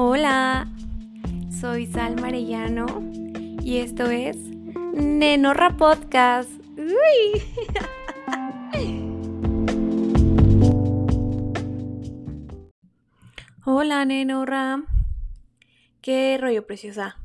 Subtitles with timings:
[0.00, 0.68] Hola,
[1.50, 2.86] soy Sal Marellano
[3.60, 4.36] y esto es
[4.94, 6.48] Nenorra Podcast.
[6.76, 7.42] Uy.
[13.64, 14.84] Hola, Nenorra.
[16.00, 17.18] ¿Qué rollo, preciosa?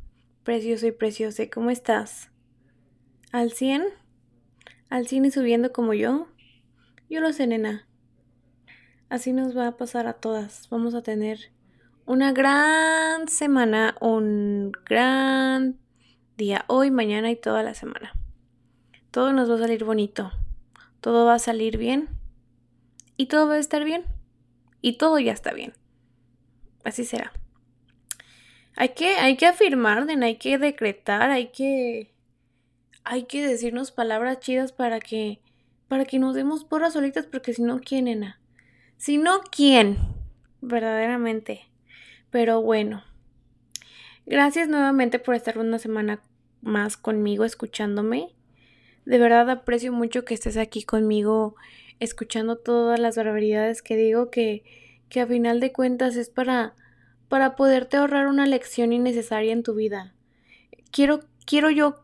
[0.43, 2.31] Precioso y preciosa, ¿cómo estás?
[3.31, 3.83] ¿Al 100?
[4.89, 6.27] ¿Al 100 y subiendo como yo?
[7.07, 7.87] Yo lo sé, nena.
[9.09, 10.67] Así nos va a pasar a todas.
[10.71, 11.52] Vamos a tener
[12.05, 15.79] una gran semana, un gran
[16.37, 18.13] día hoy, mañana y toda la semana.
[19.11, 20.31] Todo nos va a salir bonito.
[20.99, 22.09] Todo va a salir bien.
[23.15, 24.03] Y todo va a estar bien.
[24.81, 25.73] Y todo ya está bien.
[26.83, 27.31] Así será.
[28.75, 32.11] Hay que, hay que afirmar, hay que decretar, hay que.
[33.05, 35.41] Hay que decirnos palabras chidas para que.
[35.87, 38.41] Para que nos demos porras solitas, porque si no, ¿quién, nena?
[38.97, 39.97] Si no, ¿quién?
[40.61, 41.72] Verdaderamente.
[42.33, 43.03] Pero bueno.
[44.25, 46.19] Gracias nuevamente por estar una semana
[46.61, 48.29] más conmigo escuchándome.
[49.05, 51.55] De verdad aprecio mucho que estés aquí conmigo
[51.99, 54.63] escuchando todas las barbaridades que digo que,
[55.09, 56.73] que a final de cuentas es para,
[57.29, 60.15] para poderte ahorrar una lección innecesaria en tu vida.
[60.89, 62.01] Quiero, quiero yo,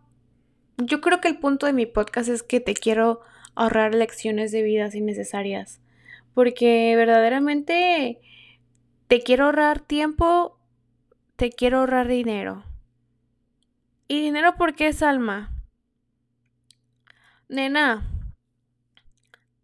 [0.78, 3.22] yo creo que el punto de mi podcast es que te quiero
[3.56, 5.82] ahorrar lecciones de vidas innecesarias.
[6.36, 8.20] Porque verdaderamente
[9.10, 10.60] te quiero ahorrar tiempo,
[11.36, 12.64] te quiero ahorrar dinero.
[14.08, 15.52] ¿Y dinero por qué es alma?
[17.48, 18.08] Nena,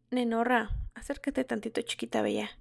[0.09, 2.57] nenorra, acércate tantito, chiquita bella.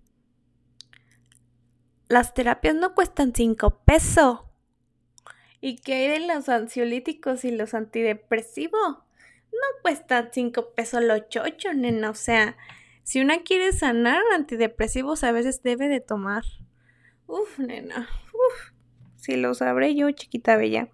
[2.08, 4.40] Las terapias no cuestan cinco pesos.
[5.62, 8.98] ¿Y qué hay de los ansiolíticos y los antidepresivos?
[9.52, 12.10] No cuestan cinco pesos los chochos, nena.
[12.10, 12.58] O sea,
[13.04, 16.44] si una quiere sanar, antidepresivos a veces debe de tomar.
[17.26, 18.08] Uf, nena.
[18.32, 18.72] Uf.
[19.16, 20.88] Si lo sabré yo, chiquita bella.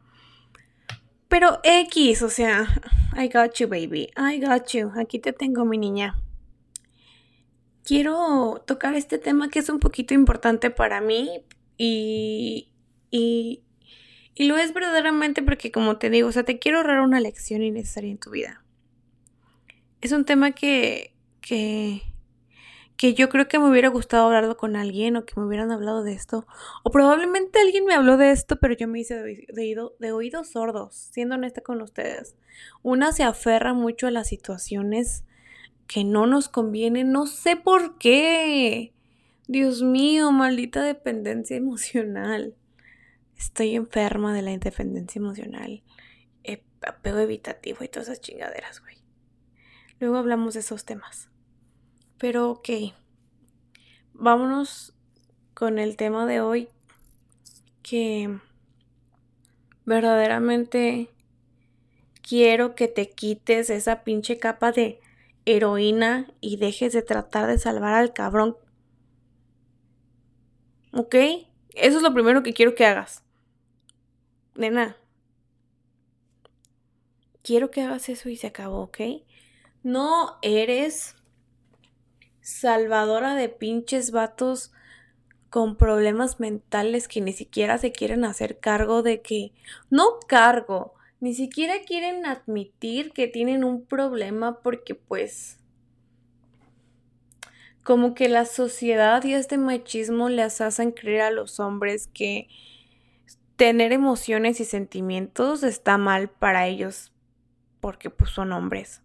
[1.29, 2.67] Pero X, o sea,
[3.17, 4.11] I got you, baby.
[4.17, 4.91] I got you.
[4.97, 6.19] Aquí te tengo, mi niña.
[7.85, 11.45] Quiero tocar este tema que es un poquito importante para mí
[11.77, 12.71] y,
[13.11, 13.63] y,
[14.35, 17.63] y lo es verdaderamente porque, como te digo, o sea, te quiero ahorrar una lección
[17.63, 18.65] innecesaria en tu vida.
[20.01, 22.03] Es un tema que, que,
[23.01, 26.03] que yo creo que me hubiera gustado hablarlo con alguien o que me hubieran hablado
[26.03, 26.47] de esto.
[26.83, 30.51] O probablemente alguien me habló de esto, pero yo me hice de, oído, de oídos
[30.51, 32.37] sordos, siendo honesta con ustedes.
[32.83, 35.25] Una se aferra mucho a las situaciones
[35.87, 38.93] que no nos convienen, no sé por qué.
[39.49, 42.55] Dios mío, maldita dependencia emocional.
[43.35, 45.83] Estoy enferma de la independencia emocional.
[46.87, 48.99] apego evitativo y todas esas chingaderas, güey.
[50.01, 51.30] Luego hablamos de esos temas.
[52.21, 52.69] Pero ok,
[54.13, 54.93] vámonos
[55.55, 56.69] con el tema de hoy
[57.83, 58.39] que
[59.87, 61.09] verdaderamente
[62.21, 65.01] quiero que te quites esa pinche capa de
[65.47, 68.59] heroína y dejes de tratar de salvar al cabrón.
[70.93, 71.15] ¿Ok?
[71.71, 73.25] Eso es lo primero que quiero que hagas.
[74.57, 74.95] Nena.
[77.43, 79.01] Quiero que hagas eso y se acabó, ¿ok?
[79.83, 81.17] No eres
[82.51, 84.73] salvadora de pinches vatos
[85.49, 89.53] con problemas mentales que ni siquiera se quieren hacer cargo de que,
[89.91, 95.59] no cargo, ni siquiera quieren admitir que tienen un problema porque pues
[97.83, 102.49] como que la sociedad y este machismo les hacen creer a los hombres que
[103.57, 107.13] tener emociones y sentimientos está mal para ellos
[107.81, 109.03] porque pues son hombres.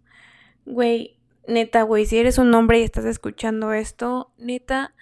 [0.66, 1.15] Güey,
[1.48, 4.94] neta, güey, si eres un hombre y estás escuchando esto, neta,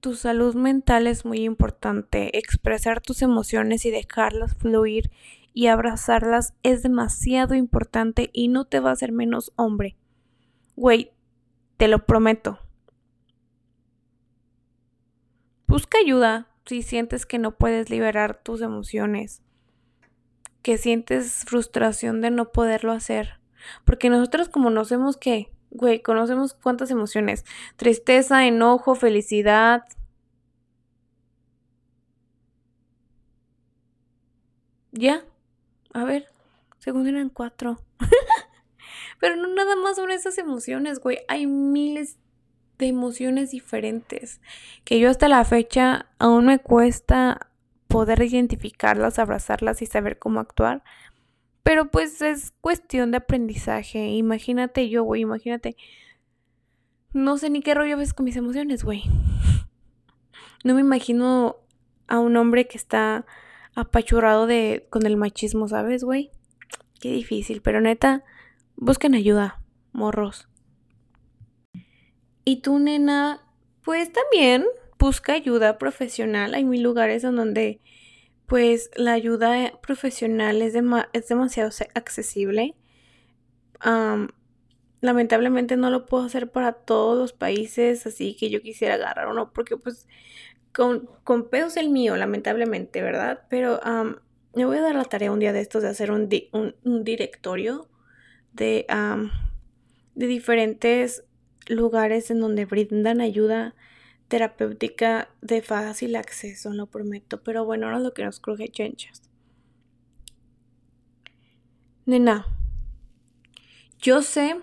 [0.00, 2.36] tu salud mental es muy importante.
[2.36, 5.10] Expresar tus emociones y dejarlas fluir
[5.54, 9.96] y abrazarlas es demasiado importante y no te va a hacer menos hombre.
[10.76, 11.12] Güey,
[11.76, 12.58] te lo prometo.
[15.66, 19.42] Busca ayuda si sientes que no puedes liberar tus emociones,
[20.62, 23.40] que sientes frustración de no poderlo hacer.
[23.84, 27.44] Porque nosotros como nos vemos que Güey, conocemos cuántas emociones.
[27.76, 29.82] Tristeza, enojo, felicidad.
[34.92, 35.24] Ya.
[35.92, 36.28] A ver.
[36.78, 37.80] Según eran cuatro.
[39.20, 41.18] Pero no nada más son esas emociones, güey.
[41.26, 42.18] Hay miles
[42.78, 44.40] de emociones diferentes.
[44.84, 47.50] Que yo hasta la fecha aún me cuesta
[47.88, 50.84] poder identificarlas, abrazarlas y saber cómo actuar.
[51.64, 54.06] Pero pues es cuestión de aprendizaje.
[54.10, 55.76] Imagínate yo, güey, imagínate.
[57.12, 59.02] No sé ni qué rollo ves con mis emociones, güey.
[60.62, 61.56] No me imagino
[62.06, 63.26] a un hombre que está
[63.74, 66.30] apachurrado de con el machismo, ¿sabes, güey?
[67.00, 68.24] Qué difícil, pero neta,
[68.76, 69.60] busquen ayuda,
[69.92, 70.48] morros.
[72.44, 73.40] Y tú, nena,
[73.82, 74.64] pues también
[74.98, 76.54] busca ayuda profesional.
[76.54, 77.80] Hay mil lugares en donde,
[78.46, 80.74] pues, la ayuda profesional es,
[81.12, 82.74] es demasiado accesible.
[85.00, 89.52] lamentablemente no lo puedo hacer para todos los países, así que yo quisiera agarrar uno,
[89.52, 90.08] porque pues
[90.72, 93.44] con, con pedos el mío, lamentablemente, ¿verdad?
[93.48, 93.80] Pero
[94.54, 96.28] me voy a dar la tarea un día de estos de hacer un,
[96.82, 97.88] un, directorio
[98.52, 98.86] de,
[100.14, 101.24] de diferentes
[101.66, 103.74] lugares en donde brindan ayuda
[104.28, 107.42] terapéutica de fácil acceso, lo prometo.
[107.42, 109.22] Pero bueno, ahora lo que nos cruje chenchas.
[112.06, 112.46] Nena,
[113.98, 114.60] yo sé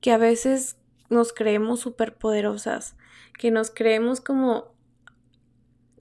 [0.00, 0.76] que a veces
[1.08, 2.96] nos creemos superpoderosas,
[3.38, 4.76] que nos creemos como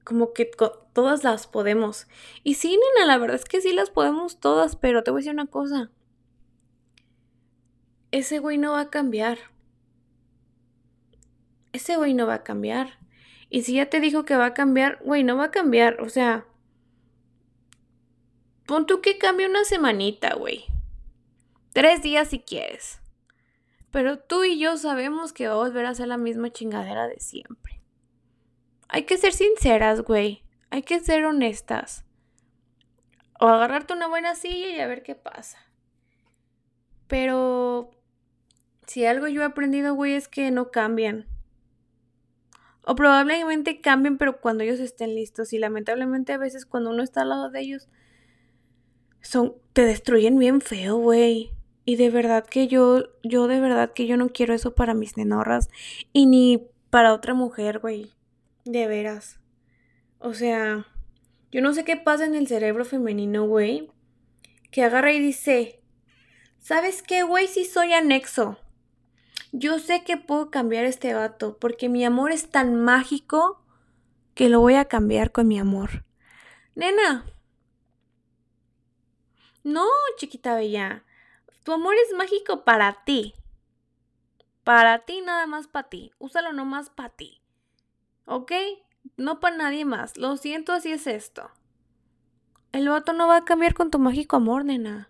[0.06, 0.50] como que
[0.94, 2.08] todas las podemos.
[2.44, 5.22] Y sí, nena, la verdad es que sí las podemos todas, pero te voy a
[5.22, 5.92] decir una cosa.
[8.12, 9.40] Ese güey no va a cambiar.
[11.76, 13.00] Ese güey no va a cambiar.
[13.50, 16.00] Y si ya te dijo que va a cambiar, güey, no va a cambiar.
[16.00, 16.46] O sea,
[18.66, 20.64] pon tú que cambie una semanita, güey.
[21.74, 23.02] Tres días si quieres.
[23.92, 27.20] Pero tú y yo sabemos que va a volver a ser la misma chingadera de
[27.20, 27.82] siempre.
[28.88, 30.44] Hay que ser sinceras, güey.
[30.70, 32.06] Hay que ser honestas.
[33.38, 35.60] O agarrarte una buena silla y a ver qué pasa.
[37.08, 37.92] Pero
[38.88, 41.35] si algo yo he aprendido, güey, es que no cambian.
[42.86, 45.54] O probablemente cambien, pero cuando ellos estén listos.
[45.54, 47.90] Y lamentablemente a veces cuando uno está al lado de ellos,
[49.22, 51.52] son, te destruyen bien feo, güey.
[51.84, 55.18] Y de verdad que yo, yo de verdad que yo no quiero eso para mis
[55.18, 55.70] nenorras.
[56.14, 58.12] Y ni para otra mujer, güey.
[58.66, 59.40] De veras.
[60.20, 60.88] O sea,
[61.52, 63.90] yo no sé qué pasa en el cerebro femenino, güey.
[64.72, 65.82] Que agarra y dice,
[66.60, 67.48] ¿sabes qué, güey?
[67.48, 68.58] Si soy anexo.
[69.52, 73.62] Yo sé que puedo cambiar este vato porque mi amor es tan mágico
[74.34, 76.04] que lo voy a cambiar con mi amor.
[76.76, 77.26] Nena.
[79.64, 79.86] No,
[80.18, 81.04] chiquita bella.
[81.64, 83.34] Tu amor es mágico para ti.
[84.64, 86.12] Para ti, nada más para ti.
[86.20, 87.42] Úsalo nomás para ti.
[88.26, 88.52] ¿Ok?
[89.18, 90.18] No para nadie más.
[90.18, 91.50] Lo siento, así es esto.
[92.72, 95.10] El vato no va a cambiar con tu mágico amor, nena.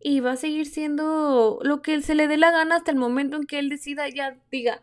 [0.00, 3.36] Y va a seguir siendo lo que se le dé la gana hasta el momento
[3.36, 4.82] en que él decida ya diga,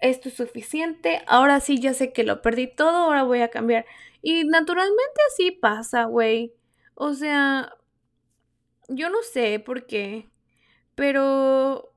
[0.00, 3.86] esto es suficiente, ahora sí ya sé que lo perdí todo, ahora voy a cambiar.
[4.22, 6.52] Y naturalmente así pasa, güey.
[6.94, 7.74] O sea,
[8.88, 10.28] yo no sé por qué,
[10.94, 11.92] pero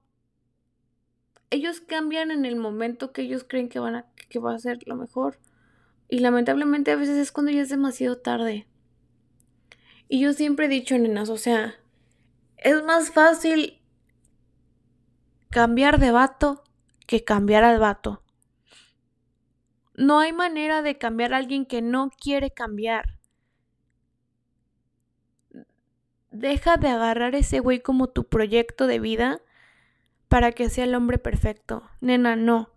[1.50, 4.80] ellos cambian en el momento que ellos creen que van a que va a ser
[4.86, 5.40] lo mejor.
[6.08, 8.68] Y lamentablemente a veces es cuando ya es demasiado tarde.
[10.08, 11.76] Y yo siempre he dicho, nenas, o sea,
[12.64, 13.80] es más fácil
[15.50, 16.64] cambiar de vato
[17.08, 18.22] que cambiar al vato.
[19.96, 23.18] No hay manera de cambiar a alguien que no quiere cambiar.
[26.32, 29.42] Deja de agarrar ese güey como tu proyecto de vida
[30.28, 31.84] para que sea el hombre perfecto.
[32.02, 32.70] Nena, no.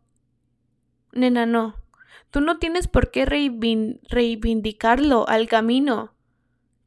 [1.13, 1.77] Nena, no.
[2.31, 6.15] Tú no tienes por qué reivindicarlo al camino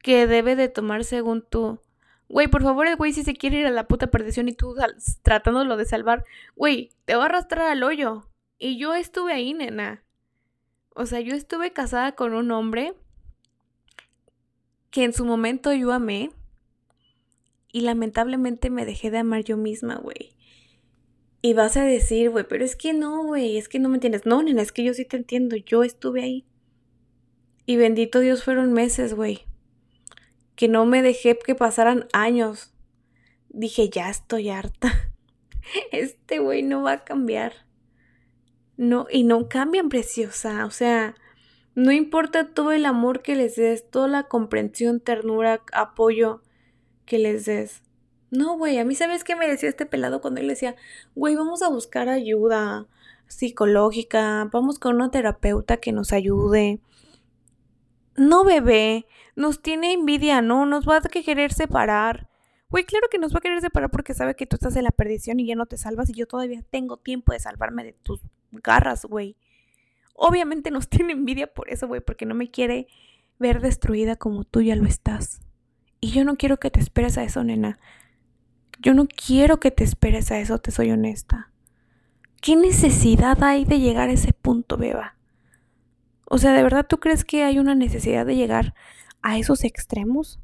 [0.02, 1.80] que debe de tomar según tú.
[2.28, 4.74] Güey, por favor, el güey si se quiere ir a la puta perdición y tú
[5.22, 6.24] tratándolo de salvar,
[6.56, 8.26] güey, te va a arrastrar al hoyo.
[8.58, 10.02] Y yo estuve ahí, nena.
[10.94, 12.94] O sea, yo estuve casada con un hombre
[14.90, 16.30] que en su momento yo amé
[17.70, 20.34] y lamentablemente me dejé de amar yo misma, güey.
[21.42, 24.26] Y vas a decir, güey, pero es que no, güey, es que no me entiendes.
[24.26, 26.46] No, nena, es que yo sí te entiendo, yo estuve ahí.
[27.66, 29.44] Y bendito Dios fueron meses, güey.
[30.56, 32.72] Que no me dejé que pasaran años.
[33.48, 34.92] Dije, ya estoy harta.
[35.90, 37.52] Este güey no va a cambiar.
[38.76, 40.64] No, y no cambian, preciosa.
[40.64, 41.16] O sea,
[41.74, 46.42] no importa todo el amor que les des, toda la comprensión, ternura, apoyo
[47.04, 47.82] que les des.
[48.30, 50.76] No, güey, a mí sabes qué me decía este pelado cuando él decía,
[51.14, 52.86] güey, vamos a buscar ayuda
[53.28, 56.80] psicológica, vamos con una terapeuta que nos ayude.
[58.16, 62.28] No, bebé, nos tiene envidia, no, nos va a querer separar.
[62.68, 64.90] Güey, claro que nos va a querer separar porque sabe que tú estás en la
[64.90, 68.20] perdición y ya no te salvas y yo todavía tengo tiempo de salvarme de tus
[68.50, 69.36] garras, güey.
[70.14, 72.88] Obviamente nos tiene envidia por eso, güey, porque no me quiere
[73.38, 75.40] ver destruida como tú ya lo estás.
[76.00, 77.78] Y yo no quiero que te esperes a eso, nena.
[78.80, 81.50] Yo no quiero que te esperes a eso, te soy honesta.
[82.40, 85.15] ¿Qué necesidad hay de llegar a ese punto, beba?
[86.28, 88.74] O sea, ¿de verdad tú crees que hay una necesidad de llegar
[89.22, 90.40] a esos extremos?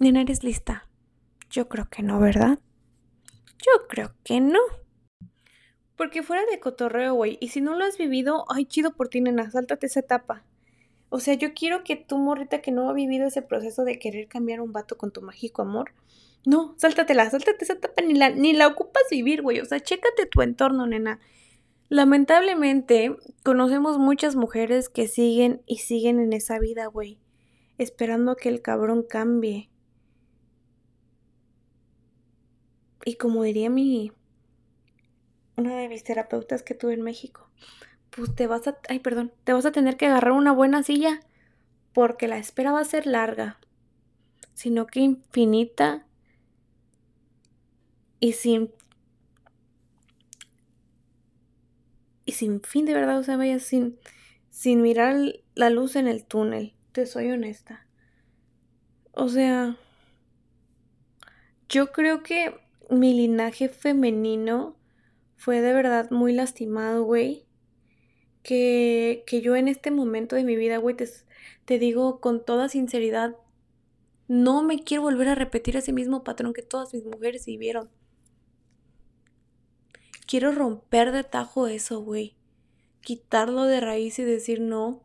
[0.00, 0.88] Nena, ¿eres lista?
[1.50, 2.58] Yo creo que no, ¿verdad?
[3.58, 4.60] Yo creo que no.
[5.96, 7.38] Porque fuera de cotorreo, güey.
[7.40, 9.50] Y si no lo has vivido, ay, chido por ti, nena.
[9.50, 10.44] Sáltate esa etapa.
[11.08, 14.28] O sea, yo quiero que tú, morrita, que no ha vivido ese proceso de querer
[14.28, 15.92] cambiar un vato con tu mágico amor.
[16.44, 18.02] No, sáltatela, sáltate esa etapa.
[18.02, 19.60] Ni la, ni la ocupas vivir, güey.
[19.60, 21.20] O sea, chécate tu entorno, nena.
[21.88, 27.18] Lamentablemente, conocemos muchas mujeres que siguen y siguen en esa vida, güey.
[27.78, 29.70] Esperando que el cabrón cambie.
[33.04, 34.12] Y como diría mi
[35.56, 37.48] una de mis terapeutas que tuve en México,
[38.10, 41.20] pues te vas a, ay, perdón, te vas a tener que agarrar una buena silla
[41.92, 43.58] porque la espera va a ser larga,
[44.54, 46.06] sino que infinita
[48.20, 48.72] y sin
[52.26, 53.98] y sin fin de verdad, o sea, vaya sin
[54.56, 55.16] sin mirar
[55.54, 57.86] la luz en el túnel, te soy honesta.
[59.12, 59.76] O sea,
[61.68, 62.54] yo creo que
[62.88, 64.74] mi linaje femenino
[65.36, 67.44] fue de verdad muy lastimado, güey.
[68.42, 71.06] Que, que yo en este momento de mi vida, güey, te,
[71.66, 73.36] te digo con toda sinceridad,
[74.26, 77.90] no me quiero volver a repetir ese mismo patrón que todas mis mujeres vivieron.
[80.26, 82.34] Quiero romper de tajo eso, güey.
[83.00, 85.02] Quitarlo de raíz y decir no.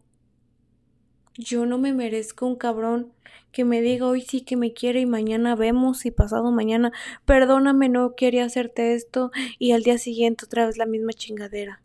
[1.38, 3.14] Yo no me merezco un cabrón
[3.52, 6.92] que me diga hoy sí que me quiere y mañana vemos y pasado mañana,
[7.26, 11.82] perdóname, no quería hacerte esto y al día siguiente otra vez la misma chingadera.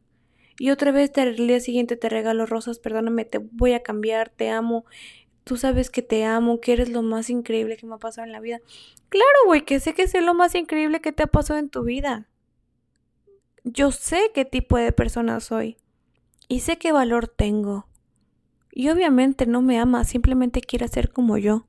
[0.58, 4.48] Y otra vez al día siguiente te regalo rosas, perdóname, te voy a cambiar, te
[4.48, 4.86] amo.
[5.44, 8.32] Tú sabes que te amo, que eres lo más increíble que me ha pasado en
[8.32, 8.60] la vida.
[9.10, 11.84] Claro, güey, que sé que es lo más increíble que te ha pasado en tu
[11.84, 12.26] vida.
[13.68, 15.76] Yo sé qué tipo de persona soy.
[16.46, 17.88] Y sé qué valor tengo.
[18.70, 21.66] Y obviamente no me ama, simplemente quiere ser como yo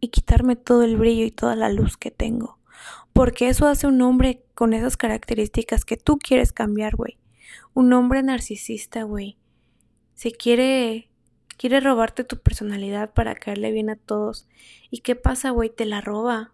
[0.00, 2.58] y quitarme todo el brillo y toda la luz que tengo.
[3.12, 7.16] Porque eso hace un hombre con esas características que tú quieres cambiar, güey.
[7.74, 9.38] Un hombre narcisista, güey.
[10.14, 11.10] Se quiere
[11.56, 14.48] quiere robarte tu personalidad para caerle bien a todos.
[14.90, 15.70] ¿Y qué pasa, güey?
[15.70, 16.52] Te la roba.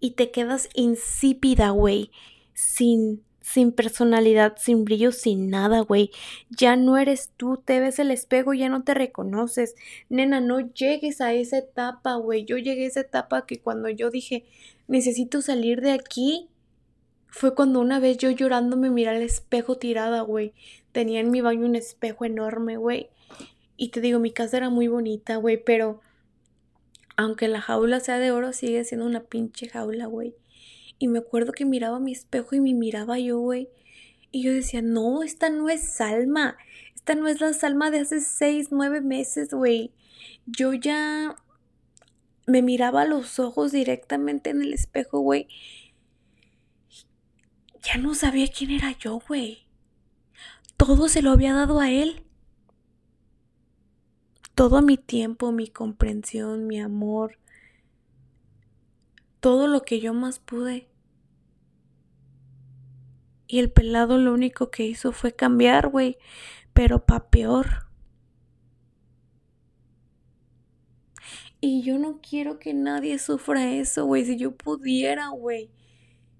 [0.00, 2.10] Y te quedas insípida, güey.
[2.54, 6.10] Sin sin personalidad, sin brillo, sin nada, güey.
[6.50, 9.74] Ya no eres tú, te ves el espejo, ya no te reconoces.
[10.08, 12.44] Nena, no llegues a esa etapa, güey.
[12.44, 14.44] Yo llegué a esa etapa que cuando yo dije,
[14.88, 16.48] necesito salir de aquí,
[17.28, 20.52] fue cuando una vez yo llorando me miré al espejo tirada, güey.
[20.92, 23.08] Tenía en mi baño un espejo enorme, güey.
[23.76, 26.00] Y te digo, mi casa era muy bonita, güey, pero
[27.16, 30.34] aunque la jaula sea de oro, sigue siendo una pinche jaula, güey.
[31.00, 33.70] Y me acuerdo que miraba mi espejo y me miraba yo, güey.
[34.30, 36.58] Y yo decía, no, esta no es Salma.
[36.94, 39.92] Esta no es la Salma de hace seis, nueve meses, güey.
[40.44, 41.34] Yo ya
[42.46, 45.48] me miraba a los ojos directamente en el espejo, güey.
[47.82, 49.66] Ya no sabía quién era yo, güey.
[50.76, 52.24] Todo se lo había dado a él.
[54.54, 57.38] Todo mi tiempo, mi comprensión, mi amor.
[59.40, 60.88] Todo lo que yo más pude.
[63.46, 66.18] Y el pelado lo único que hizo fue cambiar, güey,
[66.72, 67.86] pero pa' peor.
[71.60, 74.24] Y yo no quiero que nadie sufra eso, güey.
[74.24, 75.70] Si yo pudiera, güey,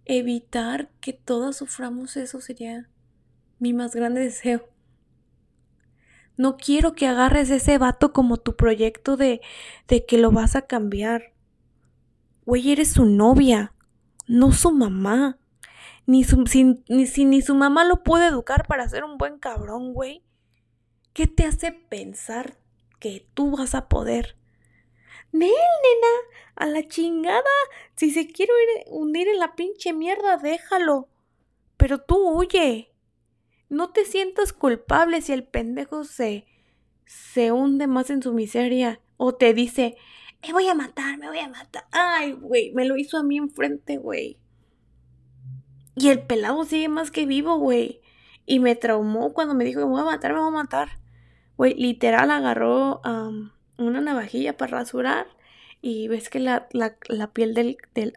[0.07, 2.89] evitar que todas suframos eso sería
[3.59, 4.69] mi más grande deseo.
[6.37, 9.43] No quiero que agarres ese vato como tu proyecto de,
[9.89, 11.35] de que lo vas a cambiar.
[12.51, 13.73] Güey, eres su novia,
[14.27, 15.39] no su mamá.
[16.05, 16.43] Ni, su,
[16.89, 20.25] ni, si ni su mamá lo puede educar para ser un buen cabrón, güey.
[21.13, 22.59] ¿Qué te hace pensar
[22.99, 24.37] que tú vas a poder?
[25.31, 26.13] Nel, nena,
[26.57, 27.41] a la chingada.
[27.95, 28.53] Si se quiere
[28.89, 31.09] hundir en la pinche mierda, déjalo.
[31.77, 32.93] Pero tú huye.
[33.69, 36.49] No te sientas culpable si el pendejo se
[37.07, 39.97] se hunde más en su miseria o te dice,
[40.43, 41.85] me voy a matar, me voy a matar.
[41.93, 44.39] Ay, güey, me lo hizo a mí enfrente, güey.
[45.95, 48.01] Y el pelado sigue más que vivo, güey.
[48.47, 50.89] Y me traumó cuando me dijo, me voy a matar, me voy a matar.
[51.57, 53.03] Güey, literal agarró
[53.77, 55.27] una navajilla para rasurar.
[55.83, 56.69] Y ves que la,
[57.33, 58.15] piel del, del,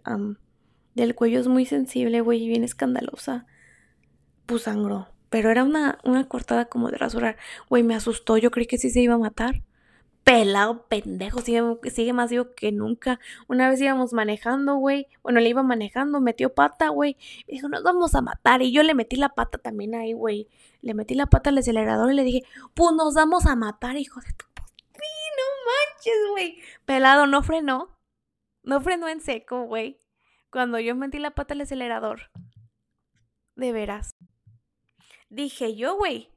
[0.96, 3.46] del, cuello es muy sensible, güey, y bien escandalosa.
[4.46, 4.66] Pues
[5.30, 7.38] Pero era una, una cortada como de rasurar.
[7.70, 8.38] Güey, me asustó.
[8.38, 9.62] Yo creí que sí se iba a matar.
[10.24, 13.20] Pelado pendejo, sigue, más vivo que nunca.
[13.48, 15.08] Una vez íbamos manejando, güey.
[15.22, 17.18] Bueno, le iba manejando, metió pata, güey.
[17.48, 18.62] Dijo, nos vamos a matar.
[18.62, 20.48] Y yo le metí la pata también ahí, güey.
[20.82, 24.20] Le metí la pata al acelerador y le dije, pues nos vamos a matar, hijo
[24.22, 24.46] de tu...
[24.94, 26.60] Sí, no manches, güey.
[26.86, 27.98] Pelado, no frenó.
[28.64, 30.00] No frenó en seco, güey.
[30.50, 32.32] Cuando yo metí la pata al acelerador.
[33.56, 34.16] De veras.
[35.30, 36.32] Dije yo, güey.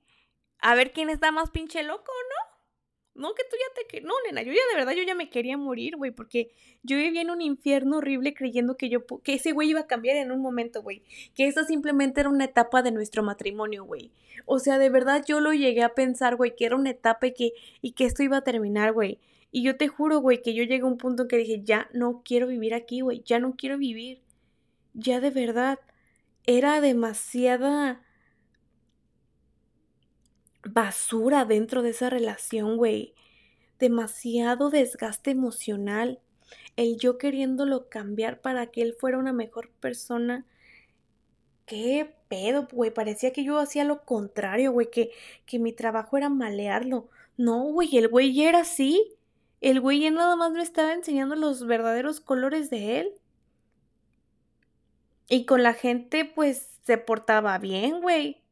[0.59, 2.11] A ver quién está más pinche loco,
[3.17, 3.35] ¿no?
[3.35, 4.01] Que tú ya te...
[4.03, 7.23] No, nena, yo ya de verdad, yo ya me quería morir, güey, porque yo vivía
[7.23, 9.05] en un infierno horrible creyendo que yo...
[9.23, 11.03] que ese güey iba a cambiar en un momento, güey.
[11.35, 14.13] Que esa simplemente era una etapa de nuestro matrimonio, güey.
[14.45, 17.33] O sea, de verdad yo lo llegué a pensar, güey, que era una etapa y
[17.35, 19.19] que, y que esto iba a terminar, güey.
[19.51, 21.89] Y yo te juro, güey, que yo llegué a un punto en que dije, ya
[21.93, 24.21] no quiero vivir aquí, güey, ya no quiero vivir.
[24.95, 25.79] Ya de verdad,
[26.45, 28.06] era demasiada
[30.69, 33.15] basura dentro de esa relación, güey.
[33.79, 36.21] Demasiado desgaste emocional.
[36.77, 40.47] El yo queriéndolo cambiar para que él fuera una mejor persona.
[41.67, 42.93] ¿Qué pedo, güey?
[42.93, 45.11] Parecía que yo hacía lo contrario, güey, que,
[45.47, 47.09] que mi trabajo era malearlo.
[47.37, 49.17] No, güey, el güey ya era así.
[49.61, 53.13] El güey ya nada más me estaba enseñando los verdaderos colores de él.
[55.29, 58.46] Y con la gente, pues, se portaba bien, güey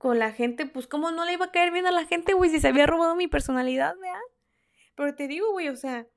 [0.00, 2.48] con la gente, pues cómo no le iba a caer bien a la gente, güey,
[2.48, 4.18] si se había robado mi personalidad, ¿verdad?
[4.94, 6.08] Pero te digo, güey, o sea,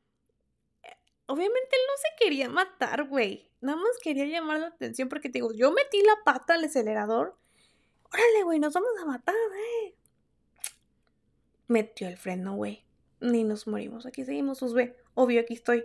[1.26, 3.52] obviamente él no se quería matar, güey.
[3.60, 7.38] Nada más quería llamar la atención porque te digo, yo metí la pata al acelerador.
[8.06, 9.96] Órale, güey, nos vamos a matar, eh.
[11.68, 12.86] Metió el freno, güey.
[13.20, 14.06] Ni nos morimos.
[14.06, 14.96] Aquí seguimos, sus ve.
[15.14, 15.84] Obvio, aquí estoy.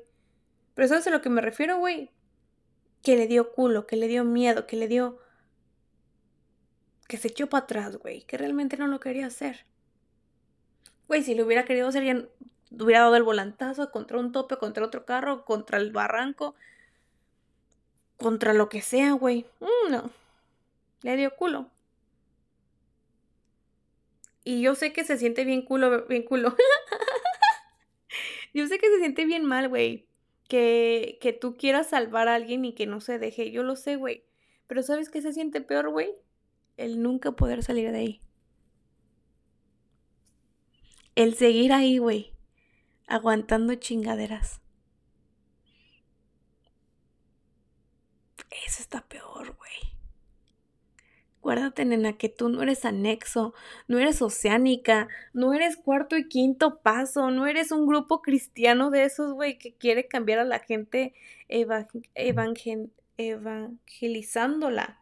[0.75, 2.13] Pero ¿sabes a lo que me refiero, güey?
[3.03, 5.19] Que le dio culo, que le dio miedo, que le dio
[7.09, 9.65] que se echó para atrás, güey, que realmente no lo quería hacer.
[11.09, 12.29] Güey, si lo hubiera querido hacer, ya
[12.71, 16.55] hubiera dado el volantazo contra un tope, contra otro carro, contra el barranco,
[18.19, 19.47] contra lo que sea, güey.
[19.61, 20.11] Mm, no.
[21.03, 21.71] Le dio culo.
[24.45, 26.55] Y yo sé que se siente bien culo, bien culo.
[28.55, 30.07] yo sé que se siente bien mal, güey.
[30.47, 33.51] Que, que tú quieras salvar a alguien y que no se deje.
[33.51, 34.25] Yo lo sé, güey.
[34.67, 36.15] Pero ¿sabes qué se siente peor, güey?
[36.79, 38.23] El nunca poder salir de ahí.
[41.15, 42.33] El seguir ahí, güey,
[43.07, 44.63] aguantando chingaderas.
[48.67, 49.93] Eso está peor, güey.
[51.43, 53.55] Guárdate, nena, que tú no eres anexo,
[53.89, 59.05] no eres oceánica, no eres cuarto y quinto paso, no eres un grupo cristiano de
[59.05, 61.15] esos, güey, que quiere cambiar a la gente
[63.17, 65.01] evangelizándola.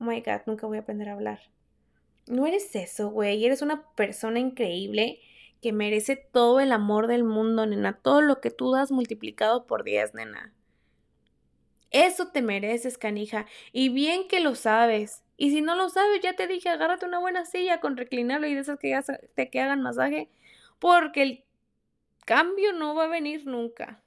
[0.00, 1.40] Oh my god, nunca voy a aprender a hablar.
[2.26, 3.44] No eres eso, güey.
[3.44, 5.20] Eres una persona increíble
[5.62, 7.94] que merece todo el amor del mundo, nena.
[7.94, 10.52] Todo lo que tú das multiplicado por 10, nena.
[11.90, 13.46] Eso te mereces, canija.
[13.72, 15.24] Y bien que lo sabes.
[15.36, 18.54] Y si no lo sabes, ya te dije, agárrate una buena silla con reclinarlo y
[18.54, 18.98] de esas que,
[19.34, 20.28] te que hagan masaje.
[20.78, 21.44] Porque el
[22.26, 24.02] cambio no va a venir nunca.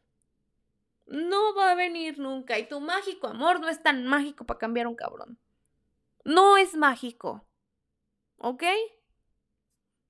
[1.07, 2.59] No va a venir nunca.
[2.59, 5.39] Y tu mágico amor no es tan mágico para cambiar un cabrón.
[6.23, 7.45] No es mágico.
[8.37, 8.63] ¿Ok?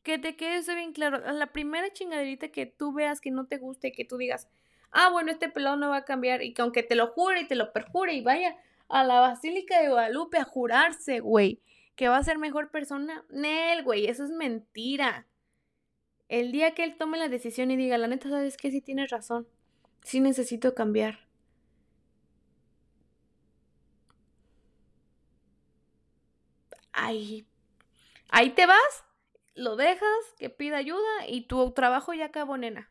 [0.04, 1.20] Que te quede eso bien claro.
[1.34, 4.50] La primera chingaderita que tú veas que no te guste y que tú digas,
[4.92, 7.48] ah, bueno, este pelado no va a cambiar y que aunque te lo jure y
[7.48, 8.58] te lo perjure y vaya
[8.90, 11.62] a la Basílica de Guadalupe a jurarse, güey,
[11.96, 15.28] que va a ser mejor persona, Nel, güey, eso es mentira.
[16.28, 18.72] El día que él tome la decisión y diga, la neta, ¿sabes qué?
[18.72, 19.48] Sí tienes razón.
[20.04, 21.31] Sí necesito cambiar.
[26.94, 27.48] Ahí,
[28.30, 29.06] ahí te vas,
[29.56, 32.90] lo dejas, que pida ayuda y tu trabajo ya acabó, nena.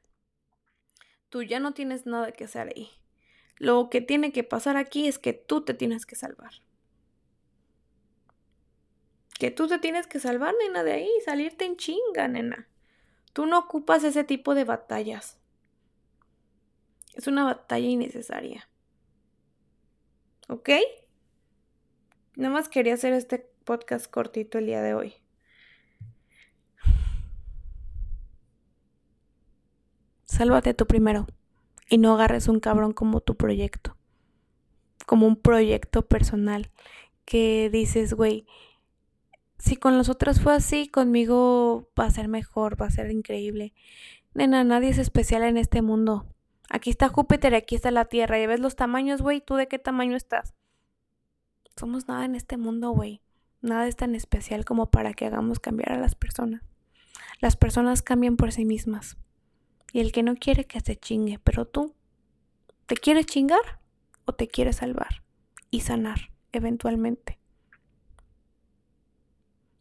[1.28, 2.90] Tú ya no tienes nada que hacer ahí.
[3.56, 6.52] Lo que tiene que pasar aquí es que tú te tienes que salvar.
[9.38, 12.68] Que tú te tienes que salvar, nena, de ahí, salirte en chinga, nena.
[13.32, 15.38] Tú no ocupas ese tipo de batallas.
[17.14, 18.68] Es una batalla innecesaria.
[20.48, 20.70] ¿Ok?
[22.36, 25.14] Nada más quería hacer este podcast cortito el día de hoy.
[30.24, 31.26] Sálvate tú primero
[31.88, 33.96] y no agarres un cabrón como tu proyecto,
[35.06, 36.70] como un proyecto personal
[37.24, 38.46] que dices, güey,
[39.58, 43.74] si con los otros fue así, conmigo va a ser mejor, va a ser increíble.
[44.32, 46.26] Nena, nadie es especial en este mundo.
[46.70, 48.38] Aquí está Júpiter, aquí está la Tierra.
[48.38, 49.40] ¿Y ves los tamaños, güey?
[49.40, 50.54] ¿Tú de qué tamaño estás?
[51.76, 53.20] Somos nada en este mundo, güey.
[53.62, 56.62] Nada es tan especial como para que hagamos cambiar a las personas.
[57.40, 59.16] Las personas cambian por sí mismas.
[59.92, 61.94] Y el que no quiere que se chingue, pero tú,
[62.86, 63.80] ¿te quieres chingar
[64.24, 65.22] o te quieres salvar
[65.70, 67.38] y sanar eventualmente?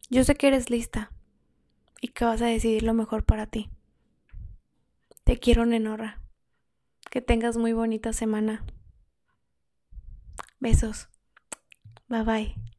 [0.08, 1.12] Yo sé que eres lista
[2.00, 3.70] y que vas a decidir lo mejor para ti.
[5.24, 6.20] Te quiero, Nenora.
[7.10, 8.64] Que tengas muy bonita semana.
[10.58, 11.08] Besos.
[12.08, 12.70] Bye bye.